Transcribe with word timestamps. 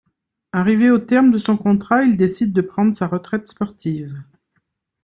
Arrivé 0.51 0.89
au 0.89 0.97
terme 0.97 1.29
de 1.29 1.37
son 1.37 1.57
contrat, 1.57 2.01
il 2.05 2.17
décide 2.17 2.53
de 2.53 2.61
prendre 2.61 2.91
sa 2.91 3.05
retraite 3.05 3.47
sportive. 3.49 4.19